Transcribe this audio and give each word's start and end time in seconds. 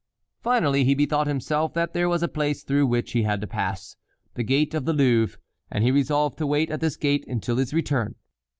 Finally 0.41 0.83
he 0.83 0.95
bethought 0.95 1.27
himself 1.27 1.75
that 1.75 1.93
there 1.93 2.09
was 2.09 2.23
a 2.23 2.27
place 2.27 2.63
through 2.63 2.87
which 2.87 3.11
he 3.11 3.21
had 3.21 3.39
to 3.39 3.45
pass, 3.45 3.97
the 4.33 4.41
gate 4.41 4.73
of 4.73 4.85
the 4.85 4.93
Louvre, 4.93 5.37
and 5.69 5.83
he 5.83 5.91
resolved 5.91 6.39
to 6.39 6.47
wait 6.47 6.71
at 6.71 6.79
this 6.81 6.97
gate 6.97 7.23
until 7.27 7.57
his 7.57 7.71
return. 7.71 8.15